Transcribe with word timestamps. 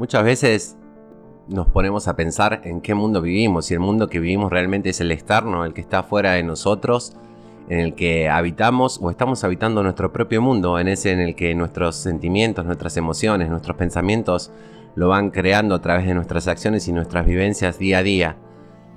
Muchas 0.00 0.24
veces 0.24 0.78
nos 1.46 1.68
ponemos 1.68 2.08
a 2.08 2.16
pensar 2.16 2.62
en 2.64 2.80
qué 2.80 2.94
mundo 2.94 3.20
vivimos, 3.20 3.66
si 3.66 3.74
el 3.74 3.80
mundo 3.80 4.08
que 4.08 4.18
vivimos 4.18 4.50
realmente 4.50 4.88
es 4.88 5.00
el 5.02 5.12
externo, 5.12 5.66
el 5.66 5.74
que 5.74 5.82
está 5.82 6.02
fuera 6.02 6.32
de 6.32 6.42
nosotros, 6.42 7.18
en 7.68 7.80
el 7.80 7.94
que 7.94 8.30
habitamos 8.30 8.98
o 9.02 9.10
estamos 9.10 9.44
habitando 9.44 9.82
nuestro 9.82 10.10
propio 10.10 10.40
mundo, 10.40 10.78
en 10.78 10.88
ese 10.88 11.12
en 11.12 11.20
el 11.20 11.34
que 11.34 11.54
nuestros 11.54 11.96
sentimientos, 11.96 12.64
nuestras 12.64 12.96
emociones, 12.96 13.50
nuestros 13.50 13.76
pensamientos 13.76 14.50
lo 14.94 15.08
van 15.08 15.28
creando 15.28 15.74
a 15.74 15.82
través 15.82 16.06
de 16.06 16.14
nuestras 16.14 16.48
acciones 16.48 16.88
y 16.88 16.94
nuestras 16.94 17.26
vivencias 17.26 17.78
día 17.78 17.98
a 17.98 18.02
día. 18.02 18.36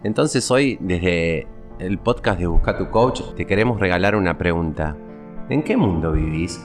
Entonces 0.05 0.49
hoy, 0.51 0.77
desde 0.79 1.47
el 1.79 1.97
podcast 1.97 2.39
de 2.39 2.47
Busca 2.47 2.77
tu 2.77 2.89
Coach, 2.89 3.23
te 3.35 3.45
queremos 3.45 3.77
regalar 3.81 4.15
una 4.15 4.37
pregunta. 4.37 4.95
¿En 5.49 5.63
qué 5.63 5.75
mundo 5.75 6.13
vivís? 6.13 6.61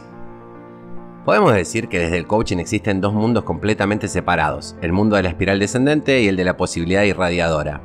Podemos 1.28 1.52
decir 1.52 1.88
que 1.88 1.98
desde 1.98 2.16
el 2.16 2.26
coaching 2.26 2.56
existen 2.56 3.02
dos 3.02 3.12
mundos 3.12 3.44
completamente 3.44 4.08
separados, 4.08 4.76
el 4.80 4.94
mundo 4.94 5.14
de 5.14 5.24
la 5.24 5.28
espiral 5.28 5.58
descendente 5.58 6.22
y 6.22 6.26
el 6.26 6.36
de 6.36 6.44
la 6.46 6.56
posibilidad 6.56 7.02
irradiadora. 7.02 7.82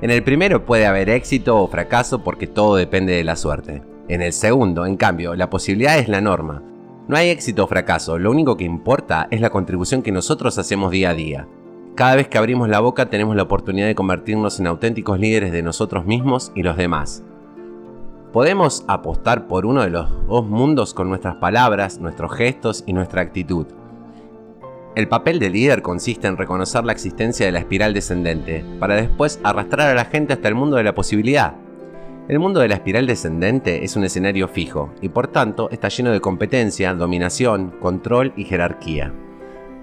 En 0.00 0.10
el 0.10 0.24
primero 0.24 0.66
puede 0.66 0.86
haber 0.86 1.08
éxito 1.08 1.58
o 1.58 1.68
fracaso 1.68 2.24
porque 2.24 2.48
todo 2.48 2.74
depende 2.74 3.12
de 3.12 3.22
la 3.22 3.36
suerte. 3.36 3.84
En 4.08 4.20
el 4.20 4.32
segundo, 4.32 4.84
en 4.84 4.96
cambio, 4.96 5.36
la 5.36 5.48
posibilidad 5.48 5.96
es 5.96 6.08
la 6.08 6.20
norma. 6.20 6.60
No 7.06 7.16
hay 7.16 7.28
éxito 7.28 7.62
o 7.62 7.68
fracaso, 7.68 8.18
lo 8.18 8.32
único 8.32 8.56
que 8.56 8.64
importa 8.64 9.28
es 9.30 9.40
la 9.40 9.50
contribución 9.50 10.02
que 10.02 10.10
nosotros 10.10 10.58
hacemos 10.58 10.90
día 10.90 11.10
a 11.10 11.14
día. 11.14 11.48
Cada 11.94 12.16
vez 12.16 12.26
que 12.26 12.38
abrimos 12.38 12.68
la 12.68 12.80
boca 12.80 13.08
tenemos 13.08 13.36
la 13.36 13.44
oportunidad 13.44 13.86
de 13.86 13.94
convertirnos 13.94 14.58
en 14.58 14.66
auténticos 14.66 15.20
líderes 15.20 15.52
de 15.52 15.62
nosotros 15.62 16.04
mismos 16.04 16.50
y 16.56 16.64
los 16.64 16.76
demás. 16.76 17.22
Podemos 18.32 18.82
apostar 18.88 19.46
por 19.46 19.66
uno 19.66 19.82
de 19.82 19.90
los 19.90 20.08
dos 20.26 20.46
mundos 20.46 20.94
con 20.94 21.10
nuestras 21.10 21.36
palabras, 21.36 21.98
nuestros 21.98 22.32
gestos 22.32 22.82
y 22.86 22.94
nuestra 22.94 23.20
actitud. 23.20 23.66
El 24.94 25.06
papel 25.06 25.38
de 25.38 25.50
líder 25.50 25.82
consiste 25.82 26.28
en 26.28 26.38
reconocer 26.38 26.82
la 26.84 26.92
existencia 26.92 27.44
de 27.44 27.52
la 27.52 27.58
espiral 27.58 27.92
descendente, 27.92 28.64
para 28.80 28.96
después 28.96 29.38
arrastrar 29.42 29.90
a 29.90 29.94
la 29.94 30.06
gente 30.06 30.32
hasta 30.32 30.48
el 30.48 30.54
mundo 30.54 30.78
de 30.78 30.84
la 30.84 30.94
posibilidad. 30.94 31.56
El 32.28 32.38
mundo 32.38 32.60
de 32.60 32.68
la 32.68 32.76
espiral 32.76 33.06
descendente 33.06 33.84
es 33.84 33.96
un 33.96 34.04
escenario 34.04 34.48
fijo 34.48 34.94
y 35.02 35.10
por 35.10 35.28
tanto 35.28 35.68
está 35.70 35.88
lleno 35.88 36.10
de 36.10 36.20
competencia, 36.20 36.94
dominación, 36.94 37.74
control 37.80 38.32
y 38.34 38.44
jerarquía. 38.44 39.12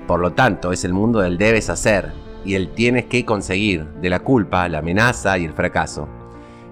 Por 0.07 0.21
lo 0.21 0.33
tanto, 0.33 0.71
es 0.71 0.83
el 0.85 0.93
mundo 0.93 1.19
del 1.19 1.37
debes 1.37 1.69
hacer 1.69 2.13
y 2.43 2.55
el 2.55 2.69
tienes 2.69 3.05
que 3.05 3.25
conseguir, 3.25 3.85
de 4.01 4.09
la 4.09 4.21
culpa, 4.21 4.67
la 4.69 4.79
amenaza 4.79 5.37
y 5.37 5.45
el 5.45 5.53
fracaso. 5.53 6.18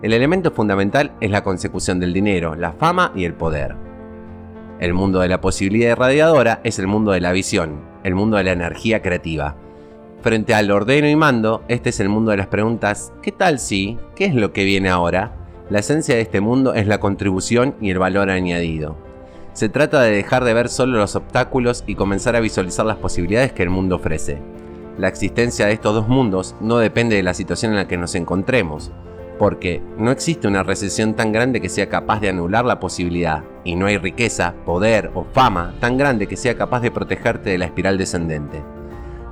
El 0.03 0.13
elemento 0.13 0.51
fundamental 0.51 1.13
es 1.21 1.31
la 1.31 1.43
consecución 1.43 1.99
del 1.99 2.13
dinero, 2.13 2.53
la 2.55 2.71
fama 2.71 3.11
y 3.15 3.25
el 3.25 3.33
poder. 3.33 3.75
El 4.79 4.93
mundo 4.93 5.21
de 5.21 5.27
la 5.27 5.41
posibilidad 5.41 5.93
irradiadora 5.93 6.61
es 6.63 6.77
el 6.77 6.85
mundo 6.85 7.13
de 7.13 7.19
la 7.19 7.31
visión, 7.31 7.81
el 8.03 8.13
mundo 8.13 8.37
de 8.37 8.43
la 8.43 8.51
energía 8.51 9.01
creativa. 9.01 9.55
Frente 10.21 10.53
al 10.53 10.69
ordeno 10.69 11.09
y 11.09 11.15
mando, 11.15 11.63
este 11.67 11.89
es 11.89 11.99
el 11.99 12.09
mundo 12.09 12.29
de 12.29 12.37
las 12.37 12.45
preguntas 12.45 13.11
¿qué 13.23 13.31
tal 13.31 13.57
si? 13.57 13.97
¿Qué 14.15 14.25
es 14.25 14.35
lo 14.35 14.53
que 14.53 14.65
viene 14.65 14.89
ahora? 14.89 15.35
La 15.71 15.79
esencia 15.79 16.13
de 16.13 16.21
este 16.21 16.41
mundo 16.41 16.75
es 16.75 16.85
la 16.85 16.99
contribución 16.99 17.73
y 17.81 17.89
el 17.89 17.97
valor 17.97 18.29
añadido. 18.29 18.97
Se 19.53 19.67
trata 19.67 20.01
de 20.01 20.11
dejar 20.11 20.43
de 20.43 20.53
ver 20.53 20.69
solo 20.69 20.99
los 20.99 21.15
obstáculos 21.15 21.83
y 21.87 21.95
comenzar 21.95 22.35
a 22.35 22.39
visualizar 22.39 22.85
las 22.85 22.97
posibilidades 22.97 23.51
que 23.51 23.63
el 23.63 23.71
mundo 23.71 23.95
ofrece. 23.95 24.37
La 24.99 25.07
existencia 25.07 25.65
de 25.65 25.73
estos 25.73 25.95
dos 25.95 26.07
mundos 26.07 26.55
no 26.61 26.77
depende 26.77 27.15
de 27.15 27.23
la 27.23 27.33
situación 27.33 27.71
en 27.71 27.77
la 27.77 27.87
que 27.87 27.97
nos 27.97 28.13
encontremos, 28.13 28.91
porque 29.37 29.81
no 29.97 30.11
existe 30.11 30.47
una 30.47 30.63
recesión 30.63 31.13
tan 31.13 31.31
grande 31.31 31.61
que 31.61 31.69
sea 31.69 31.89
capaz 31.89 32.19
de 32.19 32.29
anular 32.29 32.65
la 32.65 32.79
posibilidad, 32.79 33.43
y 33.63 33.75
no 33.75 33.85
hay 33.85 33.97
riqueza, 33.97 34.53
poder 34.65 35.11
o 35.13 35.25
fama 35.33 35.75
tan 35.79 35.97
grande 35.97 36.27
que 36.27 36.37
sea 36.37 36.57
capaz 36.57 36.81
de 36.81 36.91
protegerte 36.91 37.49
de 37.49 37.57
la 37.57 37.65
espiral 37.65 37.97
descendente. 37.97 38.63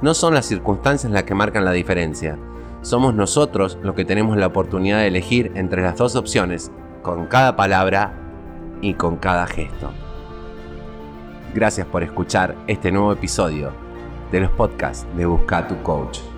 No 0.02 0.14
son 0.14 0.34
las 0.34 0.46
circunstancias 0.46 1.12
las 1.12 1.24
que 1.24 1.36
marcan 1.36 1.66
la 1.66 1.72
diferencia, 1.72 2.38
somos 2.82 3.16
nosotros 3.16 3.80
los 3.82 3.96
que 3.96 4.06
tenemos 4.06 4.38
la 4.38 4.48
oportunidad 4.48 5.00
de 5.00 5.08
elegir 5.08 5.52
entre 5.56 5.82
las 5.82 5.98
dos 5.98 6.16
opciones, 6.16 6.72
con 7.02 7.26
cada 7.26 7.56
palabra 7.56 8.14
y 8.82 8.94
con 8.94 9.18
cada 9.18 9.48
gesto. 9.48 9.92
Gracias 11.56 11.88
por 11.88 12.04
escuchar 12.04 12.56
este 12.68 12.92
nuevo 12.92 13.12
episodio 13.12 13.72
de 14.32 14.42
los 14.42 14.52
podcasts 14.52 15.08
de 15.16 15.26
Busca 15.26 15.68
tu 15.68 15.82
Coach. 15.82 16.35